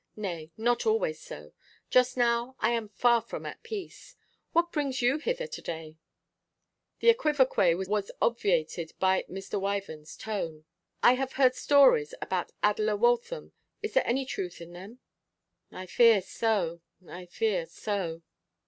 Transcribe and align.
Nay, 0.15 0.49
not 0.57 0.87
always 0.87 1.21
so. 1.21 1.53
Just 1.91 2.17
now 2.17 2.55
I 2.59 2.71
am 2.71 2.89
far 2.89 3.21
from 3.21 3.45
at 3.45 3.61
peace. 3.61 4.15
What 4.51 4.71
brings 4.71 5.03
you 5.03 5.19
hither 5.19 5.45
to 5.45 5.61
day?' 5.61 5.97
The 7.01 7.09
equivoque 7.11 7.75
was 7.87 8.11
obviated 8.19 8.93
by 8.97 9.25
Mr. 9.29 9.61
Wyvern's 9.61 10.17
tone. 10.17 10.65
'I 11.03 11.13
have 11.13 11.33
heard 11.33 11.53
stories 11.53 12.15
about 12.19 12.51
Adela 12.63 12.95
Waltham. 12.95 13.51
Is 13.83 13.93
there 13.93 14.07
any 14.07 14.25
truth 14.25 14.59
in 14.59 14.73
them?' 14.73 14.97
'I 15.71 15.85
fear 15.85 16.21
so; 16.23 16.81
I 17.07 17.27
fear 17.27 17.67
so. 17.67 18.23